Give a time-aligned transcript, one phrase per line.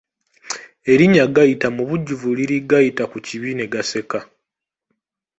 [0.91, 4.19] Erinnya Gayita mu bujjuvu liri Gayita ku kibi ne gaseka.